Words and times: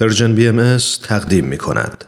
پرژن 0.00 0.34
بی 0.34 0.48
ام 0.48 0.76
تقدیم 1.02 1.44
می 1.44 1.58
کند. 1.58 2.04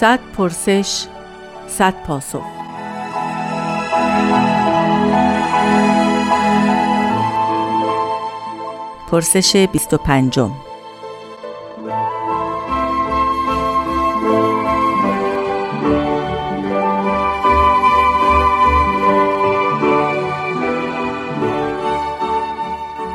صد 0.00 0.20
پرسش 0.36 1.06
صد 1.68 1.94
پاسخ 2.06 2.42
پرسش 9.10 9.66
25 9.72 10.38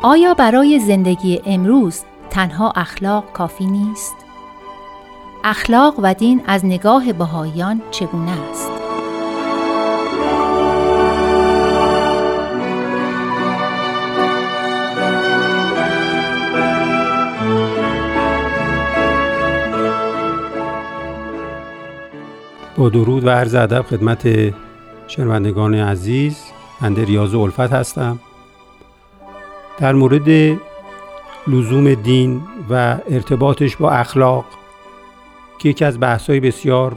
آیا 0.03 0.33
برای 0.33 0.79
زندگی 0.79 1.41
امروز 1.45 2.01
تنها 2.29 2.71
اخلاق 2.75 3.31
کافی 3.33 3.65
نیست؟ 3.65 4.15
اخلاق 5.43 5.95
و 6.03 6.13
دین 6.13 6.41
از 6.47 6.65
نگاه 6.65 7.13
بهاییان 7.13 7.81
چگونه 7.91 8.31
است؟ 8.31 8.71
با 22.77 22.89
درود 22.89 23.23
و 23.23 23.29
عرض 23.29 23.55
ادب 23.55 23.81
خدمت 23.81 24.53
شنوندگان 25.07 25.75
عزیز 25.75 26.37
بنده 26.81 27.05
ریاض 27.05 27.35
الفت 27.35 27.59
هستم 27.59 28.19
در 29.81 29.93
مورد 29.93 30.57
لزوم 31.47 31.93
دین 31.93 32.41
و 32.69 32.97
ارتباطش 33.09 33.75
با 33.75 33.91
اخلاق 33.91 34.45
که 35.59 35.69
یکی 35.69 35.85
از 35.85 35.99
بحث‌های 35.99 36.39
بسیار 36.39 36.95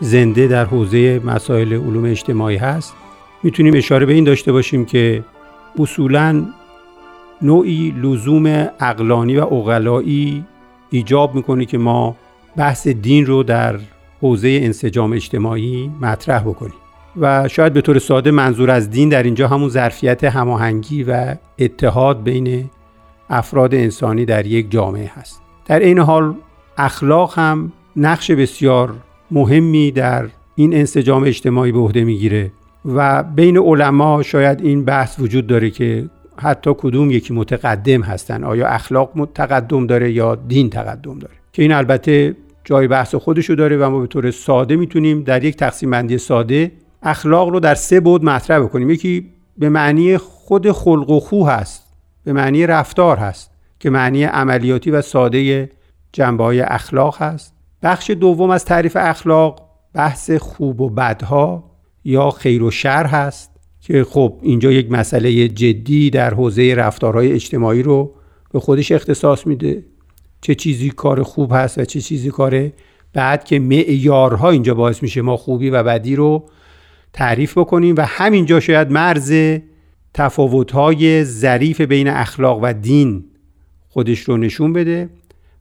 زنده 0.00 0.46
در 0.46 0.64
حوزه 0.64 1.20
مسائل 1.24 1.72
علوم 1.72 2.04
اجتماعی 2.04 2.56
هست 2.56 2.94
می‌تونیم 3.42 3.76
اشاره 3.76 4.06
به 4.06 4.12
این 4.12 4.24
داشته 4.24 4.52
باشیم 4.52 4.84
که 4.84 5.24
اصولا 5.78 6.46
نوعی 7.42 7.94
لزوم 8.02 8.68
اقلانی 8.80 9.36
و 9.36 9.44
اقلایی 9.44 10.44
ایجاب 10.90 11.34
می‌کنه 11.34 11.64
که 11.64 11.78
ما 11.78 12.16
بحث 12.56 12.88
دین 12.88 13.26
رو 13.26 13.42
در 13.42 13.80
حوزه 14.22 14.60
انسجام 14.62 15.12
اجتماعی 15.12 15.90
مطرح 16.00 16.42
بکنیم. 16.42 16.81
و 17.16 17.48
شاید 17.48 17.72
به 17.72 17.80
طور 17.80 17.98
ساده 17.98 18.30
منظور 18.30 18.70
از 18.70 18.90
دین 18.90 19.08
در 19.08 19.22
اینجا 19.22 19.48
همون 19.48 19.68
ظرفیت 19.68 20.24
هماهنگی 20.24 21.04
و 21.04 21.34
اتحاد 21.58 22.22
بین 22.22 22.70
افراد 23.30 23.74
انسانی 23.74 24.24
در 24.24 24.46
یک 24.46 24.70
جامعه 24.70 25.10
هست. 25.14 25.42
در 25.66 25.78
این 25.78 25.98
حال 25.98 26.34
اخلاق 26.78 27.38
هم 27.38 27.72
نقش 27.96 28.30
بسیار 28.30 28.94
مهمی 29.30 29.90
در 29.90 30.26
این 30.54 30.74
انسجام 30.74 31.24
اجتماعی 31.24 31.72
به 31.72 31.78
عهده 31.78 32.04
می‌گیره 32.04 32.50
و 32.84 33.22
بین 33.22 33.58
علما 33.58 34.22
شاید 34.22 34.60
این 34.60 34.84
بحث 34.84 35.20
وجود 35.20 35.46
داره 35.46 35.70
که 35.70 36.08
حتی 36.36 36.74
کدوم 36.78 37.10
یکی 37.10 37.34
متقدم 37.34 38.02
هستن. 38.02 38.44
آیا 38.44 38.66
اخلاق 38.66 39.28
تقدم 39.34 39.86
داره 39.86 40.12
یا 40.12 40.34
دین 40.34 40.70
تقدم 40.70 41.18
داره؟ 41.18 41.34
که 41.52 41.62
این 41.62 41.72
البته 41.72 42.36
جای 42.64 42.88
بحث 42.88 43.14
خودشو 43.14 43.54
داره 43.54 43.76
و 43.76 43.90
ما 43.90 44.00
به 44.00 44.06
طور 44.06 44.30
ساده 44.30 44.76
می‌تونیم 44.76 45.22
در 45.22 45.44
یک 45.44 45.56
تقسیم 45.56 45.90
بندی 45.90 46.18
ساده 46.18 46.72
اخلاق 47.02 47.48
رو 47.48 47.60
در 47.60 47.74
سه 47.74 48.00
بود 48.00 48.24
مطرح 48.24 48.58
بکنیم. 48.58 48.90
یکی 48.90 49.32
به 49.58 49.68
معنی 49.68 50.18
خود 50.18 50.72
خلق 50.72 51.10
و 51.10 51.20
خو 51.20 51.46
هست 51.46 51.82
به 52.24 52.32
معنی 52.32 52.66
رفتار 52.66 53.16
هست 53.16 53.50
که 53.80 53.90
معنی 53.90 54.24
عملیاتی 54.24 54.90
و 54.90 55.02
ساده 55.02 55.70
جنبه 56.12 56.44
های 56.44 56.60
اخلاق 56.60 57.22
هست. 57.22 57.54
بخش 57.82 58.10
دوم 58.10 58.50
از 58.50 58.64
تعریف 58.64 58.96
اخلاق 59.00 59.68
بحث 59.94 60.30
خوب 60.30 60.80
و 60.80 60.90
بدها 60.90 61.70
یا 62.04 62.30
خیر 62.30 62.62
و 62.62 62.70
شر 62.70 63.06
هست 63.06 63.50
که 63.80 64.04
خب 64.04 64.38
اینجا 64.42 64.72
یک 64.72 64.92
مسئله 64.92 65.48
جدی 65.48 66.10
در 66.10 66.34
حوزه 66.34 66.74
رفتارهای 66.74 67.32
اجتماعی 67.32 67.82
رو 67.82 68.14
به 68.52 68.60
خودش 68.60 68.92
اختصاص 68.92 69.46
میده. 69.46 69.84
چه 70.40 70.54
چیزی 70.54 70.90
کار 70.90 71.22
خوب 71.22 71.52
هست 71.54 71.78
و 71.78 71.84
چه 71.84 72.00
چیزی 72.00 72.30
کار 72.30 72.70
بعد 73.12 73.44
که 73.44 73.58
معیارها 73.58 74.50
اینجا 74.50 74.74
باعث 74.74 75.02
میشه 75.02 75.22
ما 75.22 75.36
خوبی 75.36 75.70
و 75.70 75.82
بدی 75.82 76.16
رو 76.16 76.48
تعریف 77.12 77.58
بکنیم 77.58 77.94
و 77.98 78.04
همینجا 78.06 78.60
شاید 78.60 78.90
مرز 78.90 79.58
تفاوت‌های 80.14 81.24
ظریف 81.24 81.80
بین 81.80 82.08
اخلاق 82.08 82.58
و 82.62 82.72
دین 82.72 83.24
خودش 83.88 84.20
رو 84.20 84.36
نشون 84.36 84.72
بده. 84.72 85.08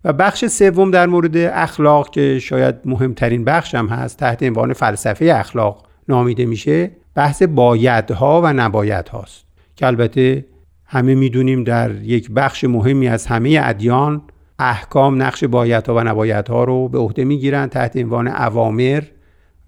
و 0.03 0.13
بخش 0.13 0.45
سوم 0.45 0.91
در 0.91 1.07
مورد 1.07 1.37
اخلاق 1.37 2.09
که 2.09 2.39
شاید 2.39 2.75
مهمترین 2.85 3.45
بخش 3.45 3.75
هم 3.75 3.87
هست 3.87 4.17
تحت 4.17 4.43
عنوان 4.43 4.73
فلسفه 4.73 5.25
اخلاق 5.25 5.85
نامیده 6.07 6.45
میشه 6.45 6.91
بحث 7.15 7.43
بایدها 7.43 8.41
و 8.43 8.53
نباید 8.53 9.09
هاست 9.09 9.45
که 9.75 9.87
البته 9.87 10.45
همه 10.85 11.15
می‌دونیم 11.15 11.63
در 11.63 11.95
یک 11.95 12.31
بخش 12.31 12.63
مهمی 12.63 13.07
از 13.07 13.27
همه 13.27 13.59
ادیان 13.63 14.21
احکام 14.59 15.21
نقش 15.21 15.43
بایدها 15.43 15.95
و 15.95 15.99
نبایدها 15.99 16.63
رو 16.63 16.87
به 16.87 16.97
عهده 16.97 17.23
می‌گیرن 17.23 17.67
تحت 17.67 17.97
عنوان 17.97 18.27
اوامر 18.27 19.03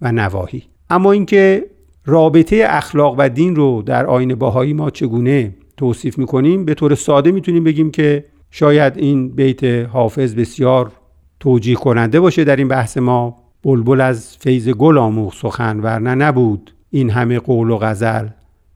و 0.01 0.11
نواهی. 0.11 0.63
اما 0.89 1.11
اینکه 1.11 1.65
رابطه 2.05 2.65
اخلاق 2.67 3.15
و 3.17 3.29
دین 3.29 3.55
رو 3.55 3.81
در 3.81 4.05
آین 4.05 4.35
باهایی 4.35 4.73
ما 4.73 4.89
چگونه 4.89 5.55
توصیف 5.77 6.17
می‌کنیم؟ 6.17 6.65
به 6.65 6.73
طور 6.73 6.95
ساده 6.95 7.31
می‌تونیم 7.31 7.63
بگیم 7.63 7.91
که 7.91 8.25
شاید 8.51 8.97
این 8.97 9.29
بیت 9.29 9.63
حافظ 9.63 10.35
بسیار 10.35 10.91
توجیه 11.39 11.75
کننده 11.75 12.19
باشه 12.19 12.43
در 12.43 12.55
این 12.55 12.67
بحث 12.67 12.97
ما. 12.97 13.35
بلبل 13.63 14.01
از 14.01 14.37
فیض 14.37 14.69
گل 14.69 14.97
آموخ 14.97 15.35
سخن 15.35 15.79
ورنه 15.79 16.15
نبود 16.15 16.73
این 16.89 17.09
همه 17.09 17.39
قول 17.39 17.69
و 17.69 17.77
غزل 17.77 18.27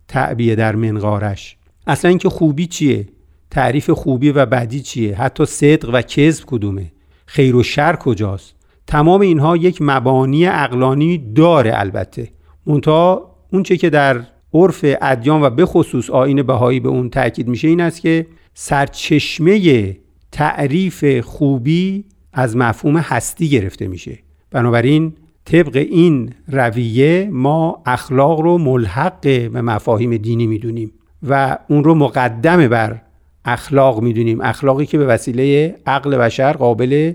تعبیه 0.08 0.56
در 0.56 0.76
منقارش. 0.76 1.58
اصلا 1.88 2.10
اینکه 2.10 2.30
خوبی 2.30 2.68
چیه؟ 2.68 3.08
تعریف 3.52 3.90
خوبی 3.90 4.32
و 4.32 4.46
بدی 4.46 4.80
چیه؟ 4.80 5.16
حتی 5.16 5.46
صدق 5.46 5.90
و 5.94 6.02
کذب 6.02 6.44
کدومه؟ 6.46 6.92
خیر 7.26 7.56
و 7.56 7.64
شر 7.64 7.96
کجاست؟ 7.96 8.56
تمام 8.88 9.22
اینها 9.22 9.58
یک 9.58 9.78
مبانی 9.82 10.48
اقلانی 10.48 11.18
داره 11.18 11.72
البته. 11.76 12.30
منتها 12.68 13.36
اونچه 13.52 13.78
که 13.78 13.90
در 13.90 14.22
عرف 14.54 14.86
ادیان 15.02 15.42
و 15.42 15.50
به 15.50 15.66
خصوص 15.66 16.10
آین 16.10 16.44
بهایی 16.44 16.80
به 16.80 16.90
اون 16.90 17.10
تاکید 17.10 17.48
میشه 17.48 17.68
این 17.68 17.82
است 17.82 18.02
که 18.02 18.28
سرچشمه 18.54 19.98
تعریف 20.32 21.20
خوبی 21.20 22.06
از 22.34 22.58
مفهوم 22.58 22.98
هستی 22.98 23.50
گرفته 23.50 23.88
میشه. 23.88 24.20
بنابراین 24.52 25.14
طبق 25.46 25.76
این 25.76 26.34
رویه 26.48 27.30
ما 27.32 27.82
اخلاق 27.86 28.40
رو 28.40 28.58
ملحق 28.58 29.22
به 29.22 29.62
مفاهیم 29.62 30.18
دینی 30.18 30.48
می‌دونیم 30.48 30.92
و 31.30 31.58
اون 31.70 31.84
رو 31.84 31.96
مقدم 31.96 32.68
بر 32.68 33.02
اخلاق 33.46 34.02
می‌دونیم. 34.02 34.42
اخلاقی 34.42 34.86
که 34.86 34.98
به 34.98 35.06
وسیله 35.06 35.76
عقل 35.86 36.18
بشر 36.18 36.54
قابل 36.54 37.14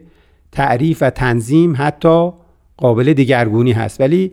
تعریف 0.52 0.98
و 1.00 1.10
تنظیم 1.10 1.74
حتی 1.78 2.30
قابل 2.76 3.12
دگرگونی 3.12 3.72
هست. 3.72 4.00
ولی 4.00 4.32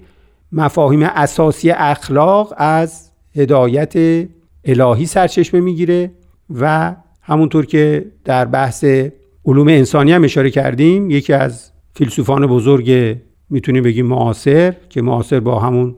مفاهیم 0.51 1.03
اساسی 1.03 1.71
اخلاق 1.71 2.53
از 2.57 3.11
هدایت 3.35 3.93
الهی 4.65 5.05
سرچشمه 5.05 5.59
می‌گیره 5.61 6.11
و 6.59 6.95
همونطور 7.21 7.65
که 7.65 8.05
در 8.25 8.45
بحث 8.45 8.85
علوم 9.45 9.67
انسانی 9.67 10.11
هم 10.11 10.23
اشاره 10.23 10.49
کردیم 10.49 11.09
یکی 11.09 11.33
از 11.33 11.71
فیلسوفان 11.95 12.47
بزرگ 12.47 13.17
می‌تونیم 13.49 13.83
بگیم 13.83 14.05
معاصر 14.05 14.75
که 14.89 15.01
معاصر 15.01 15.39
با 15.39 15.59
همون 15.59 15.95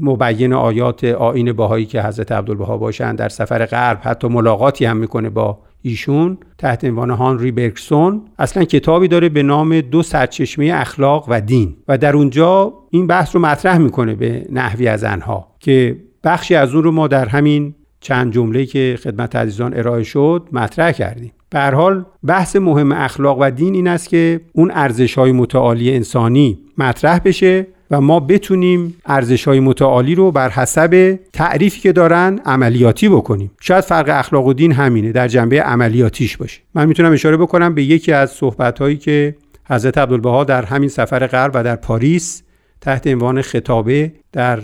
مبین 0.00 0.52
آیات 0.52 1.04
آین 1.04 1.52
باهایی 1.52 1.86
که 1.86 2.02
حضرت 2.02 2.32
عبدالبها 2.32 2.76
باشن 2.76 3.14
در 3.14 3.28
سفر 3.28 3.66
غرب 3.66 4.00
حتی 4.02 4.28
ملاقاتی 4.28 4.84
هم 4.84 4.96
می‌کنه 4.96 5.30
با 5.30 5.58
ایشون 5.82 6.38
تحت 6.58 6.84
عنوان 6.84 7.10
هانری 7.10 7.50
برکسون 7.50 8.22
اصلا 8.38 8.64
کتابی 8.64 9.08
داره 9.08 9.28
به 9.28 9.42
نام 9.42 9.80
دو 9.80 10.02
سرچشمه 10.02 10.70
اخلاق 10.74 11.24
و 11.28 11.40
دین 11.40 11.76
و 11.88 11.98
در 11.98 12.16
اونجا 12.16 12.72
این 12.90 13.06
بحث 13.06 13.34
رو 13.34 13.40
مطرح 13.40 13.78
می‌کنه 13.78 14.14
به 14.14 14.46
نحوی 14.52 14.88
از 14.88 15.04
انها 15.04 15.54
که 15.60 15.96
بخشی 16.24 16.54
از 16.54 16.74
اون 16.74 16.84
رو 16.84 16.92
ما 16.92 17.08
در 17.08 17.28
همین 17.28 17.74
چند 18.00 18.32
جمله 18.32 18.66
که 18.66 18.98
خدمت 19.02 19.36
عزیزان 19.36 19.74
ارائه 19.74 20.02
شد 20.02 20.48
مطرح 20.52 20.92
کردیم. 20.92 21.32
به 21.50 21.60
حال 21.60 22.04
بحث 22.26 22.56
مهم 22.56 22.92
اخلاق 22.92 23.38
و 23.40 23.50
دین 23.50 23.74
این 23.74 23.88
است 23.88 24.08
که 24.08 24.40
اون 24.52 24.70
ارزش 24.74 25.14
های 25.14 25.32
متعالی 25.32 25.94
انسانی 25.94 26.58
مطرح 26.78 27.18
بشه 27.24 27.66
و 27.90 28.00
ما 28.00 28.20
بتونیم 28.20 28.94
ارزش 29.06 29.48
های 29.48 29.60
متعالی 29.60 30.14
رو 30.14 30.32
بر 30.32 30.50
حسب 30.50 31.18
تعریفی 31.32 31.80
که 31.80 31.92
دارن 31.92 32.40
عملیاتی 32.44 33.08
بکنیم. 33.08 33.50
شاید 33.60 33.84
فرق 33.84 34.08
اخلاق 34.08 34.46
و 34.46 34.52
دین 34.52 34.72
همینه 34.72 35.12
در 35.12 35.28
جنبه 35.28 35.62
عملیاتیش 35.62 36.36
باشه. 36.36 36.60
من 36.74 36.86
می‌تونم 36.86 37.12
اشاره 37.12 37.36
بکنم 37.36 37.74
به 37.74 37.82
یکی 37.82 38.12
از 38.12 38.30
صحبت 38.30 38.78
هایی 38.78 38.96
که 38.96 39.36
حضرت 39.70 39.98
عبدالبها 39.98 40.44
در 40.44 40.64
همین 40.64 40.88
سفر 40.88 41.26
غرب 41.26 41.50
و 41.54 41.64
در 41.64 41.76
پاریس 41.76 42.42
تحت 42.80 43.06
عنوان 43.06 43.42
خطابه 43.42 44.12
در 44.32 44.60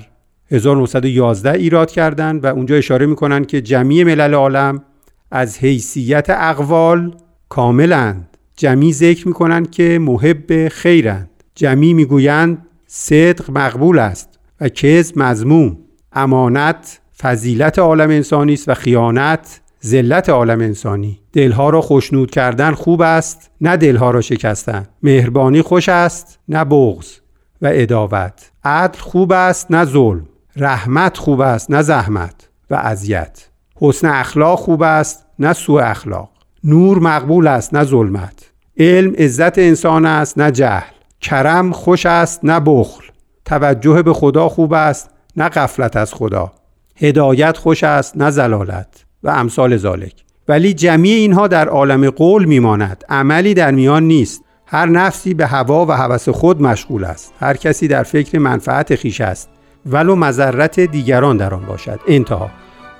1911 0.50 1.52
ایراد 1.52 1.90
کردند 1.90 2.44
و 2.44 2.46
اونجا 2.46 2.76
اشاره 2.76 3.06
می‌کنند 3.06 3.46
که 3.46 3.60
جمعی 3.60 4.04
ملل 4.04 4.34
عالم 4.34 4.82
از 5.30 5.58
حیثیت 5.58 6.26
اقوال 6.30 7.14
کاملند 7.48 8.28
جمعی 8.56 8.92
ذکر 8.92 9.28
می‌کنند 9.28 9.70
که 9.70 9.98
محب 9.98 10.68
خیرند. 10.68 11.30
جمعی 11.54 11.94
می‌گویند 11.94 12.66
صدق 12.96 13.50
مقبول 13.50 13.98
است 13.98 14.38
و 14.60 14.68
کذب 14.68 15.18
مزموم 15.18 15.78
امانت 16.12 17.00
فضیلت 17.20 17.78
عالم 17.78 18.10
انسانی 18.10 18.52
است 18.52 18.68
و 18.68 18.74
خیانت 18.74 19.60
ذلت 19.84 20.28
عالم 20.28 20.60
انسانی. 20.60 21.20
دلها 21.32 21.70
را 21.70 21.80
خوشنود 21.80 22.30
کردن 22.30 22.72
خوب 22.72 23.02
است 23.02 23.50
نه 23.60 23.76
دلها 23.76 24.10
را 24.10 24.20
شکستن. 24.20 24.86
مهربانی 25.02 25.62
خوش 25.62 25.88
است 25.88 26.38
نه 26.48 26.64
بغض 26.64 27.06
و 27.62 27.70
اداوت 27.72 28.50
عدل 28.64 28.98
خوب 28.98 29.32
است 29.32 29.70
نه 29.70 29.84
ظلم. 29.84 30.26
رحمت 30.56 31.16
خوب 31.16 31.40
است 31.40 31.70
نه 31.70 31.82
زحمت 31.82 32.48
و 32.70 32.74
اذیت. 32.74 33.48
حسن 33.76 34.08
اخلاق 34.08 34.58
خوب 34.58 34.82
است 34.82 35.26
نه 35.38 35.52
سوء 35.52 35.82
اخلاق. 35.82 36.30
نور 36.64 36.98
مقبول 36.98 37.46
است 37.46 37.74
نه 37.74 37.84
ظلمت. 37.84 38.50
علم 38.78 39.14
عزت 39.18 39.58
انسان 39.58 40.06
است 40.06 40.38
نه 40.38 40.50
جهل. 40.50 40.93
کرم 41.24 41.72
خوش 41.72 42.06
است 42.06 42.40
نه 42.42 42.60
بخل. 42.60 43.04
توجه 43.44 44.02
به 44.02 44.12
خدا 44.12 44.48
خوب 44.48 44.72
است 44.72 45.10
نه 45.36 45.48
غفلت 45.48 45.96
از 45.96 46.14
خدا. 46.14 46.52
هدایت 46.96 47.56
خوش 47.56 47.84
است 47.84 48.16
نه 48.16 48.30
زلالت 48.30 49.04
و 49.22 49.28
امثال 49.28 49.76
ذالک. 49.76 50.14
ولی 50.48 50.74
جمعی 50.74 51.12
اینها 51.12 51.48
در 51.48 51.68
عالم 51.68 52.10
قول 52.10 52.44
میماند. 52.44 53.04
عملی 53.08 53.54
در 53.54 53.70
میان 53.70 54.02
نیست. 54.02 54.42
هر 54.66 54.86
نفسی 54.86 55.34
به 55.34 55.46
هوا 55.46 55.86
و 55.86 55.92
هوس 55.92 56.28
خود 56.28 56.62
مشغول 56.62 57.04
است. 57.04 57.32
هر 57.40 57.56
کسی 57.56 57.88
در 57.88 58.02
فکر 58.02 58.38
منفعت 58.38 58.94
خیش 58.94 59.20
است. 59.20 59.48
ولو 59.86 60.16
مذرت 60.16 60.80
دیگران 60.80 61.36
در 61.36 61.54
آن 61.54 61.66
باشد. 61.66 62.00
انتها. 62.08 62.50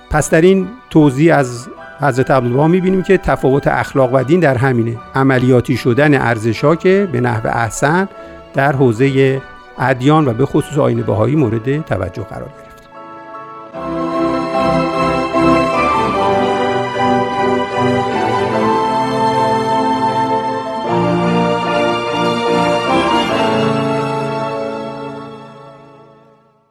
پس 0.09 0.29
در 0.29 0.41
این 0.41 0.67
توضیح 0.89 1.35
از 1.35 1.67
حضرت 1.99 2.31
عبدالبها 2.31 2.67
می‌بینیم 2.67 3.03
که 3.03 3.17
تفاوت 3.17 3.67
اخلاق 3.67 4.13
و 4.13 4.23
دین 4.23 4.39
در 4.39 4.57
همینه. 4.57 4.97
عملیاتی 5.15 5.77
شدن 5.77 6.21
ارزشا 6.21 6.75
که 6.75 7.09
به 7.11 7.21
نحو 7.21 7.47
احسن 7.47 8.07
در 8.53 8.75
حوزه 8.75 9.41
ادیان 9.79 10.27
و 10.27 10.33
به 10.33 10.45
خصوص 10.45 10.77
آین 10.77 11.01
بهایی 11.01 11.35
مورد 11.35 11.85
توجه 11.85 12.23
قرار 12.23 12.49
گرفت. 12.49 12.64